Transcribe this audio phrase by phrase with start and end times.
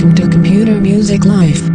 [0.00, 1.69] Welcome to Computer Music Life.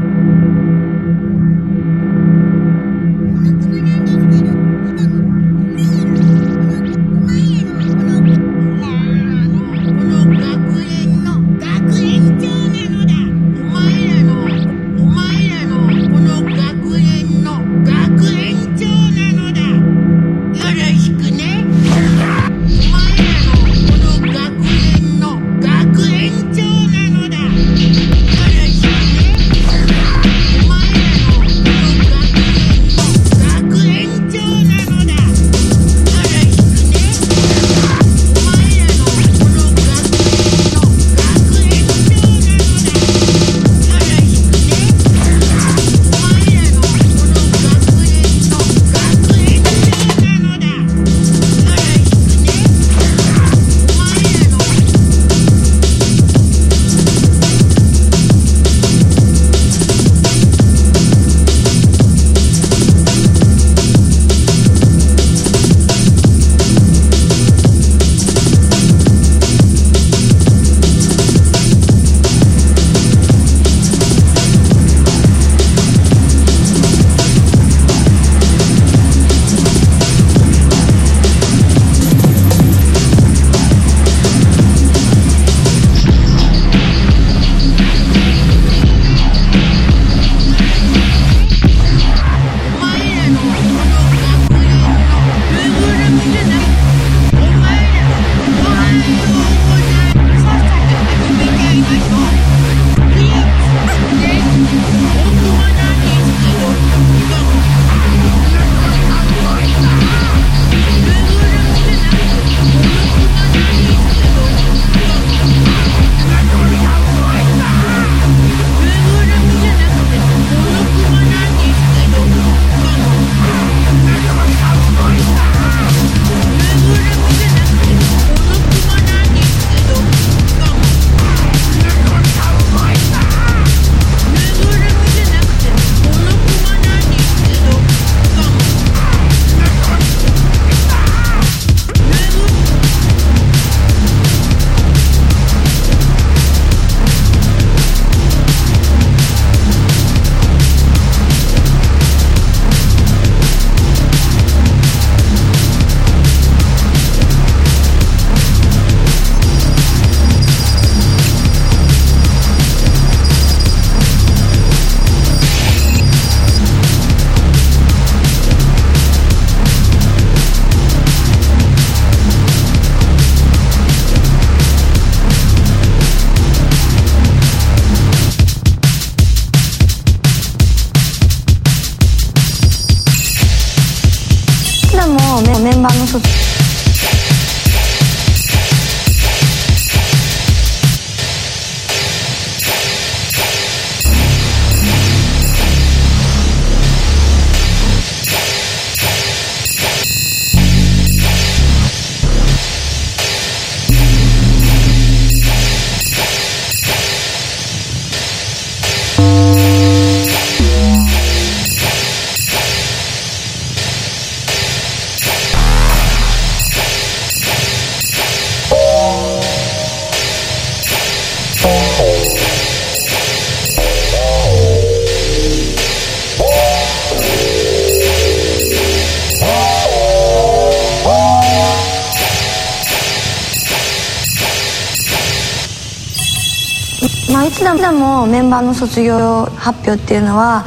[238.62, 240.66] もメンバーの卒業発表っていうのは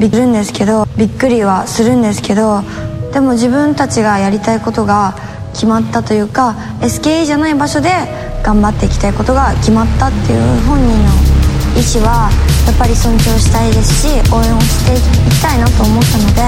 [0.00, 2.62] びっくりんですけどびっくりはするんですけど
[3.12, 5.14] でも自分たちがやりたいことが
[5.52, 7.90] 決まったというか SKE じゃない場所で
[8.42, 11.10] 頑張っていきたいことが決まったっていう本人の
[11.78, 12.30] 意思は
[12.66, 16.42] やっぱり尊重したいですし応援をしていきたいなと思ったので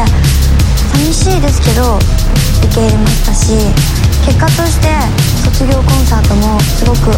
[0.95, 1.99] 寂しいですけど
[2.67, 4.89] 受け入れましたし結果として
[5.45, 7.11] 卒業コンサートもすごく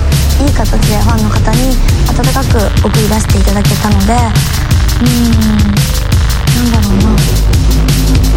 [0.43, 1.76] いい形でファンの方に
[2.08, 4.12] 温かく送り出していただけたので
[5.00, 5.43] うん
[6.70, 7.52] なんだろうな。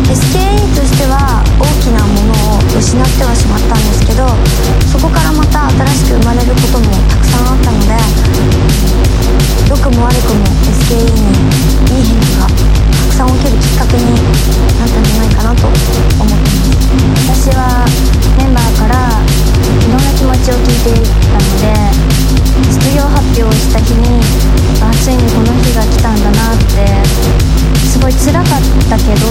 [0.06, 4.28] SKE としては大きなものを失ってはしまったんですけど
[4.92, 7.96] そこからまた新しく生まれることもたくさんあったので
[9.70, 11.34] 良くも悪くも SKE に
[11.98, 15.88] いい変化がさん起きるきっかけになったんじゃないかなと思って
[16.20, 17.48] ます。
[17.48, 17.88] 私は
[18.38, 21.72] メンバーからいろんな気持ちを聞いていたので
[22.72, 24.22] 卒業発表をした日に
[24.82, 27.36] あついにこの日が来たんだなって
[27.90, 28.46] すごい辛かっ
[28.90, 29.28] たけど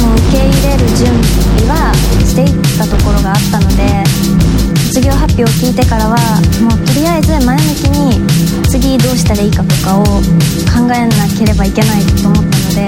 [0.00, 1.08] もう受け入れる準
[1.58, 1.92] 備は
[2.24, 4.40] していったところがあったので
[4.90, 6.16] 卒業発表を聞いてからは
[6.60, 8.18] もうとりあえず前向きに
[8.68, 10.04] 次どうしたらいいかとかを
[10.70, 12.86] 考えなければいけないと思ったので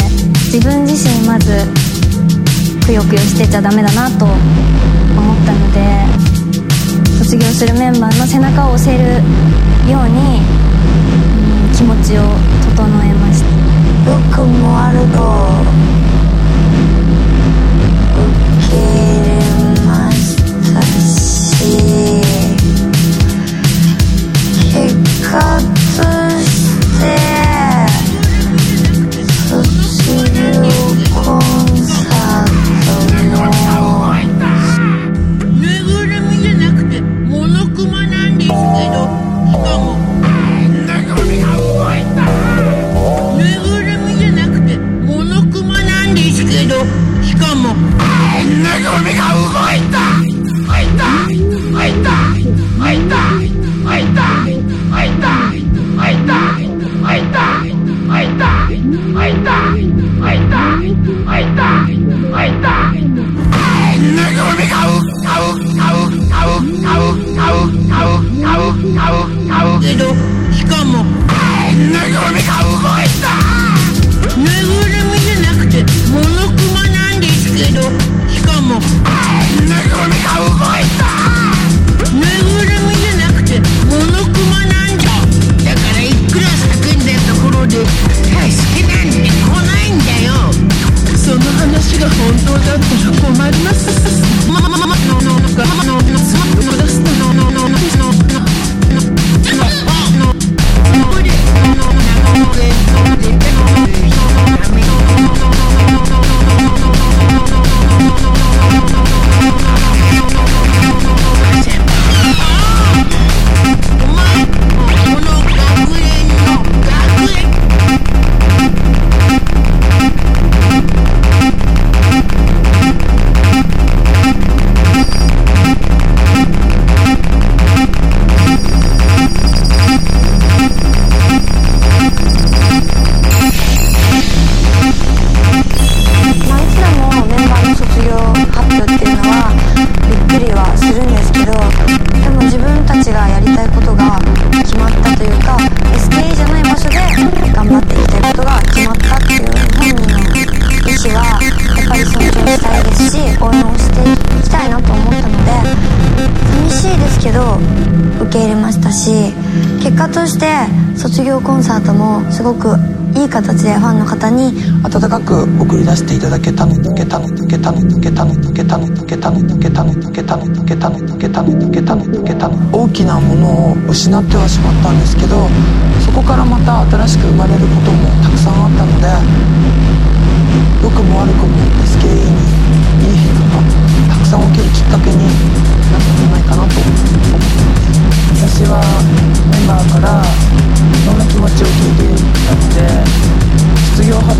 [0.50, 1.66] 自分自身まず
[2.84, 4.36] くよくよしてちゃダメだなと思っ
[5.46, 6.31] たので。
[7.18, 9.04] 卒業するメンバーの背中を押せる
[9.90, 12.22] ように、うん、気持ちを
[12.74, 13.62] 整えました。
[14.04, 15.02] よくも悪く
[18.58, 19.30] 受け入れ
[19.86, 20.20] まし
[20.74, 22.20] たし
[24.72, 24.82] 結
[25.22, 25.71] 果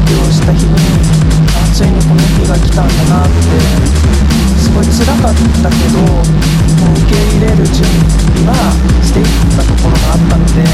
[0.08, 3.38] 業した日にあついにこの日が来たんだなって
[4.58, 8.54] すごい辛かったけどもう受け入れる準備は
[9.02, 10.64] していったところがあったので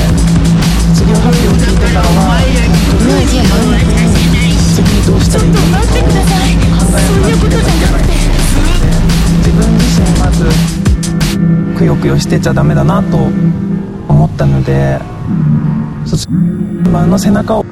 [0.95, 8.13] 卒業発表を聞いてからはとりあえず前向きに次にどうしたらいいのかを考えなければいけない
[9.39, 10.47] 自分自身まず
[11.79, 13.17] くよくよしてちゃダメだなと
[14.09, 14.99] 思ったので
[17.09, 17.68] の背中を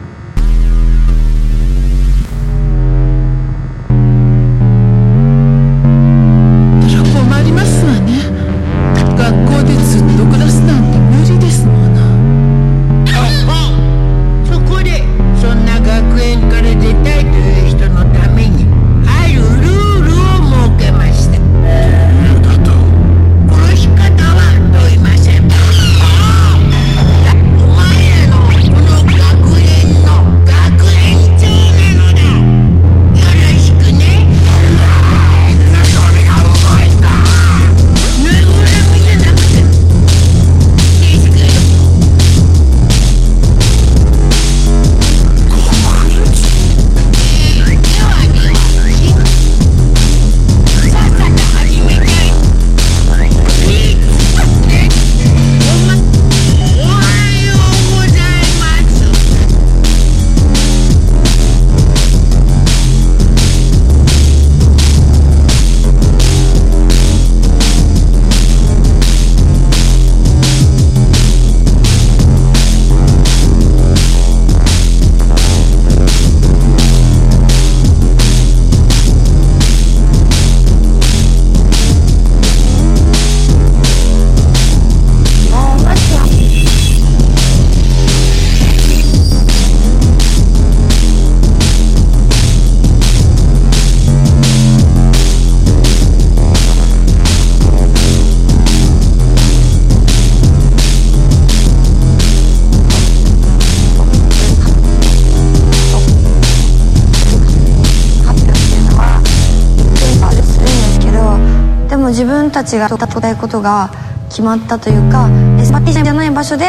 [112.16, 112.88] 自分たちが
[113.20, 113.90] たいことが
[114.30, 115.26] 決まったというか
[115.60, 116.64] SPT じゃない場所で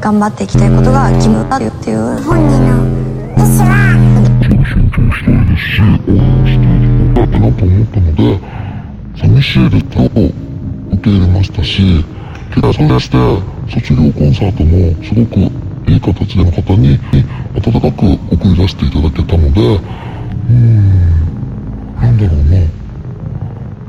[0.00, 2.20] 頑張っていきたいことが決まったっていう。
[2.24, 2.74] 本人の
[3.38, 3.78] 意思は
[7.14, 8.40] だってなと思ったので
[9.16, 10.18] 寂しいですと受
[11.04, 12.04] け入れましたし
[12.50, 13.16] 結果それして
[13.70, 15.38] 卒業コンサートもすごく
[15.88, 16.98] いい形での方に
[17.54, 18.02] 温かく
[18.34, 19.80] 送り出していただけたので
[20.50, 20.77] うん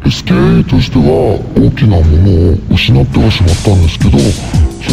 [0.06, 4.18] SKE としては大きなものを失ってはしまったんですけど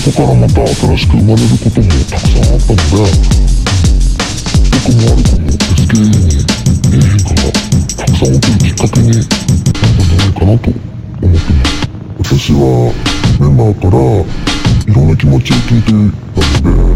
[0.01, 3.07] そこからまた新しく生まれることもたくさんあったので
[4.67, 5.55] 良くも悪くも
[5.87, 6.43] SKE に
[7.07, 7.55] 変化が
[7.97, 10.71] たくさん起きるきっかけになったんじゃないかなと
[11.23, 11.87] 思ってます。
[12.19, 12.93] 私は
[13.41, 13.97] メンバーから
[14.87, 16.96] いろんな気持ちを聞いていたので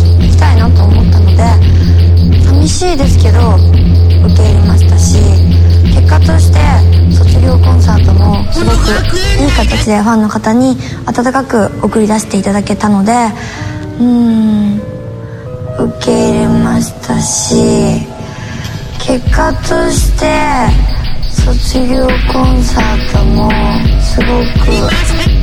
[0.41, 3.37] たいなと思ったので寂しいですけど
[4.25, 5.17] 受け入れましたし
[5.93, 6.59] 結果として
[7.15, 8.75] 卒業コンサートもすごく
[9.39, 13.13] いい形でファンの方に温かく送り出していただけたので
[13.99, 17.55] うん受け入れましたし
[18.99, 20.25] 結果として
[21.29, 23.49] 卒業コンサートも
[24.01, 24.25] すご
[24.63, 25.40] く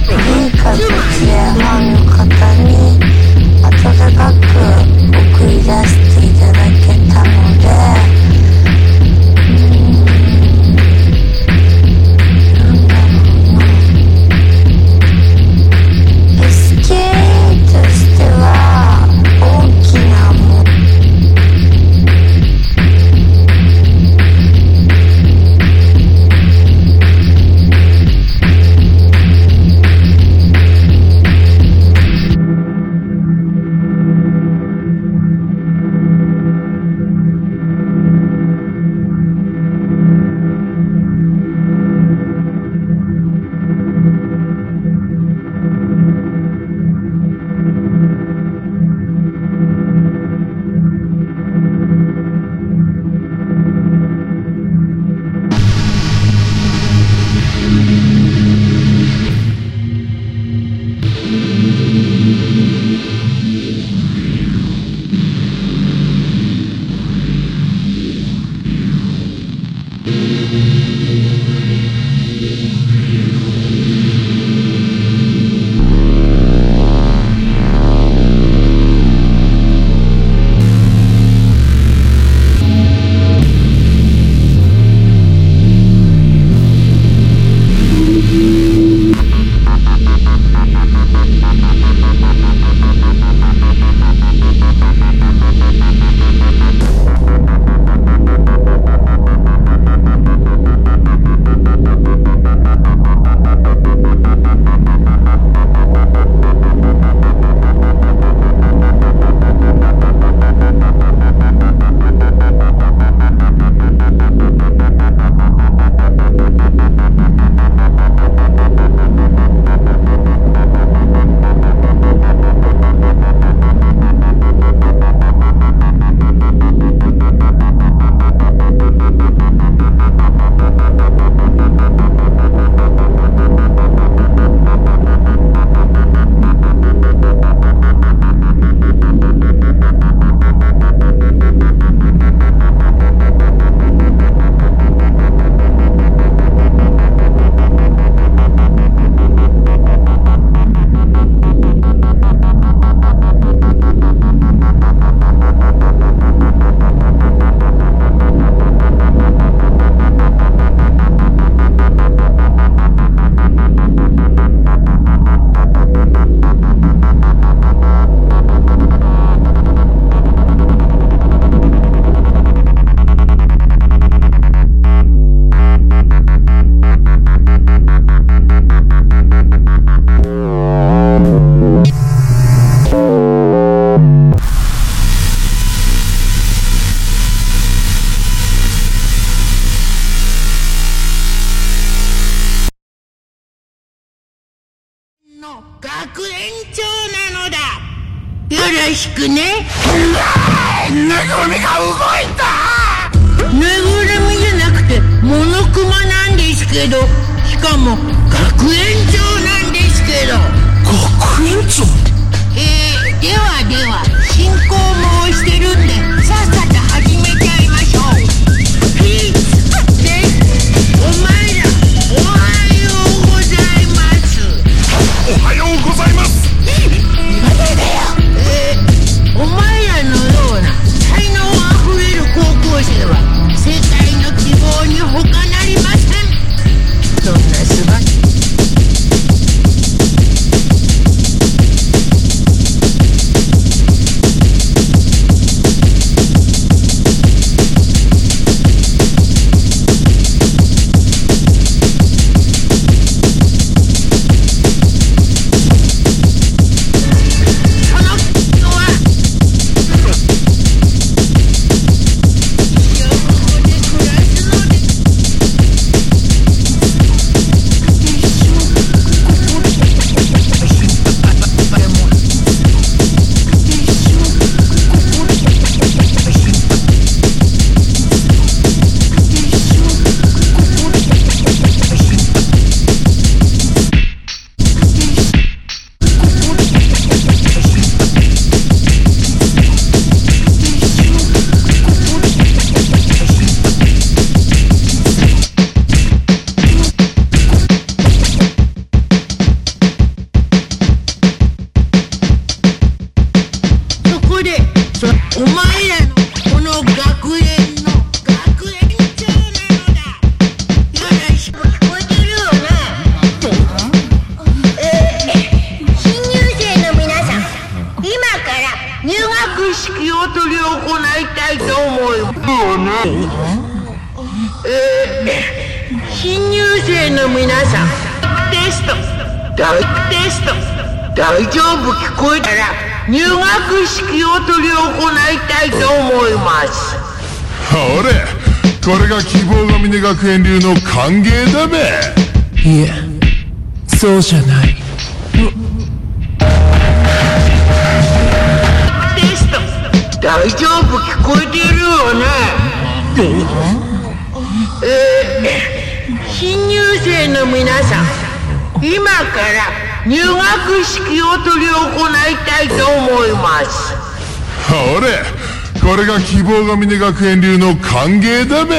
[366.48, 368.74] 坊峰学園流の歓迎だべ。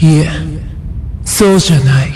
[0.00, 0.30] いえ
[1.22, 2.07] そうじゃない。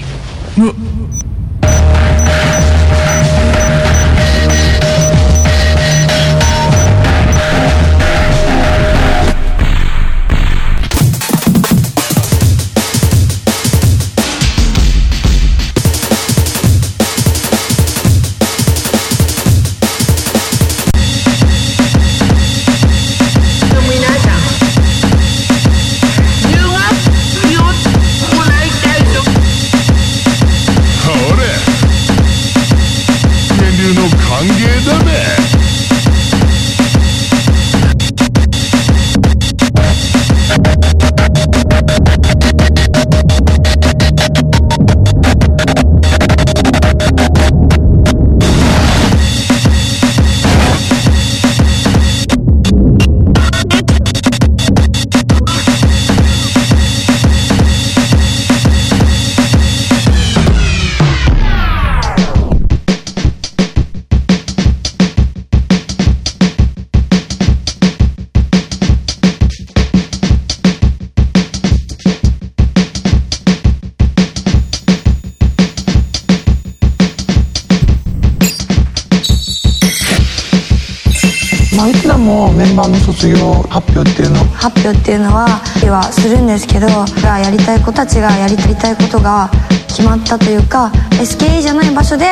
[84.02, 84.44] 表っていうの？
[84.52, 85.46] 発表っていうのは
[85.90, 89.50] はするんですけどやりたい子たちがやりたいことが
[89.88, 92.26] 決まったというか SKE じゃない場所で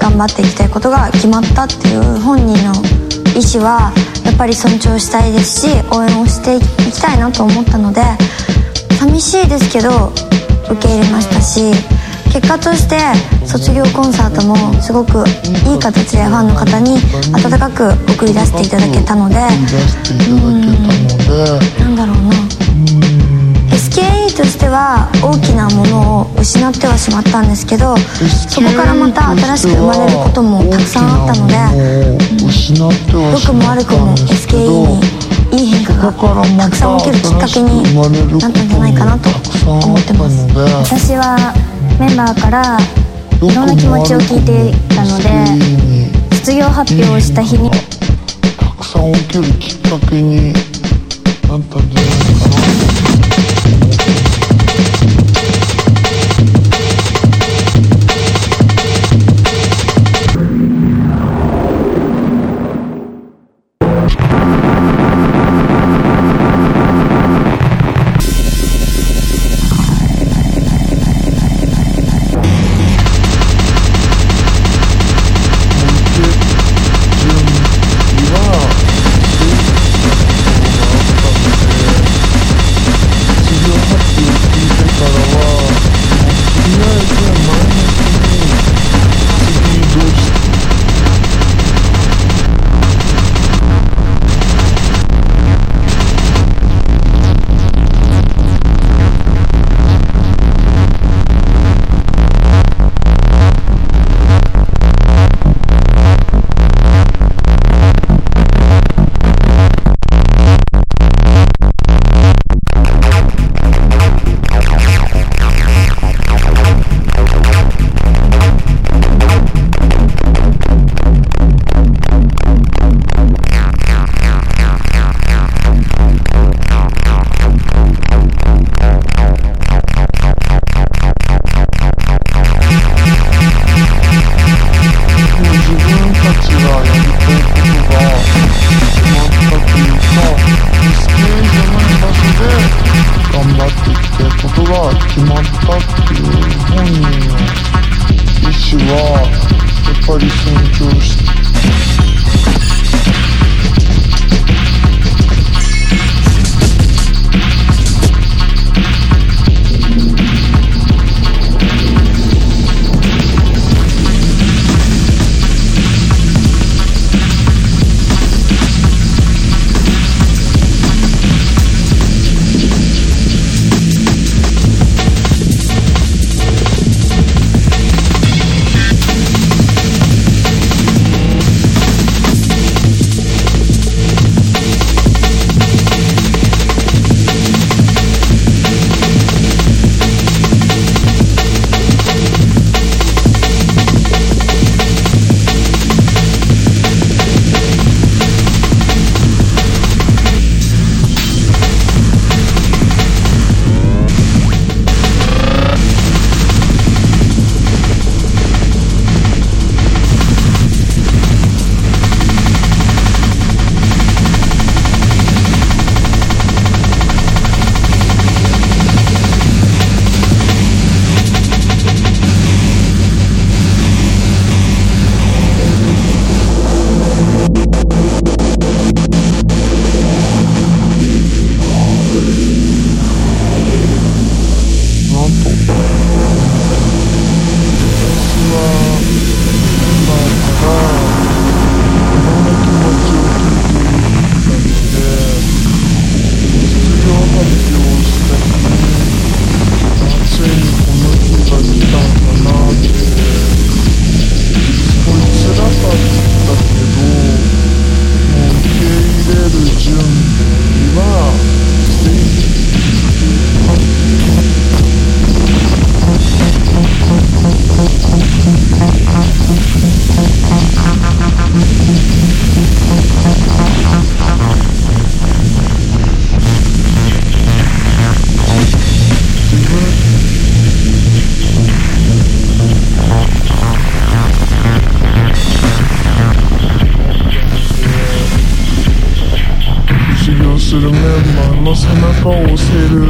[0.00, 2.72] 頑張っていきたいことが決まったっていう本人の
[3.36, 3.92] 意思は
[4.24, 8.02] やっぱり尊重したいですし応援をしていきたいなと思ったので
[8.98, 10.12] 寂しいですけど
[10.70, 11.72] 受け入れましたし
[12.32, 12.96] 結果として
[13.46, 15.24] 卒業コンサートもすごく
[15.68, 16.96] いい形でファンの方に
[17.34, 19.36] 温かく送り出していただけたので。
[19.36, 21.11] うん
[21.80, 22.32] なんだろうな。
[23.72, 31.54] SKE としては大きなものを失ってはしまったんですけどそこからまた新しく生まれることもたくさんあったので
[32.72, 32.88] 良、
[33.40, 37.82] くも悪くも SKE にいい変化がたくさん起きるきっかけに
[38.38, 39.28] なったんじゃないかなと
[39.68, 41.52] 思ってます私は
[42.00, 42.78] メンバーから
[43.36, 50.71] いろんな気持ちを聞いていたので卒業発表をした日にたくさん起きるきっかけに
[51.52, 52.91] なったんじゃないかな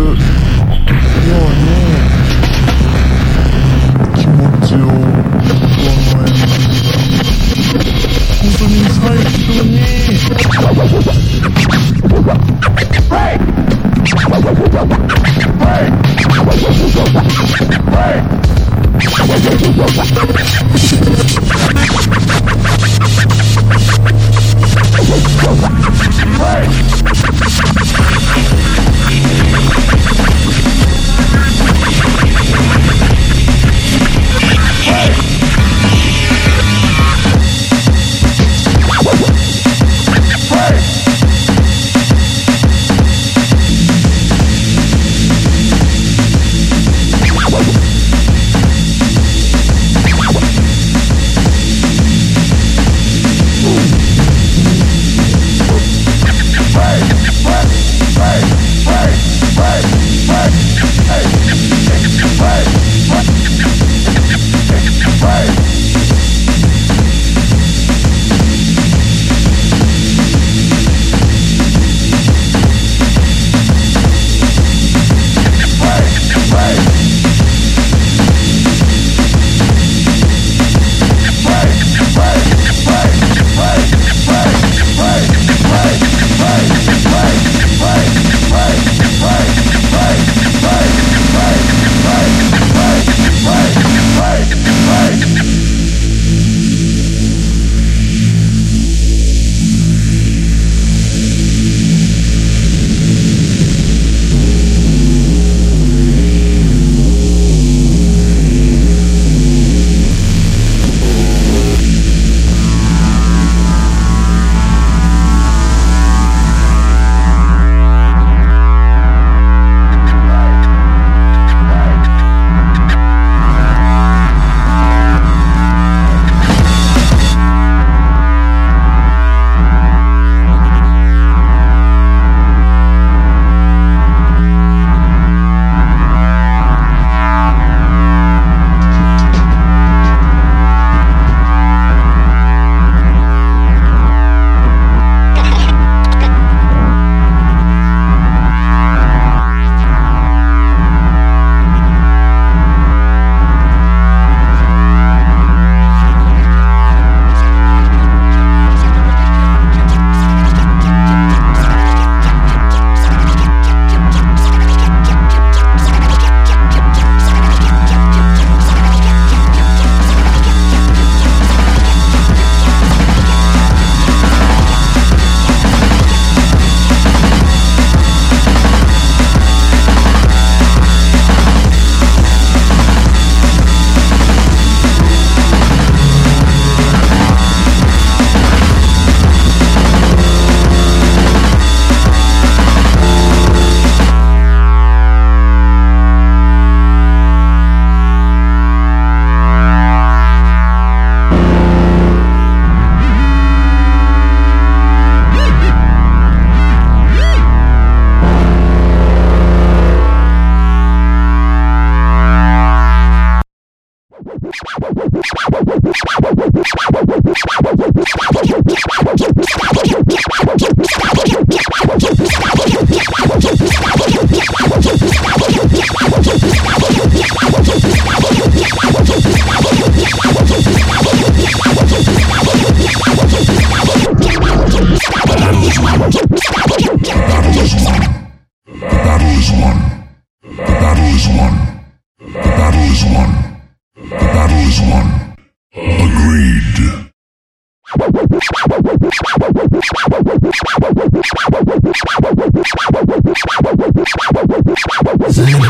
[0.03, 1.69] ように
[4.15, 7.79] 気持ちを整えました
[8.41, 9.31] 本当に最初
[9.65, 9.73] に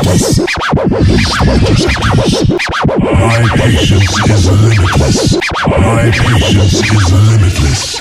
[0.03, 0.19] My
[3.55, 5.39] patience is limitless.
[5.69, 7.92] My patience is limitless.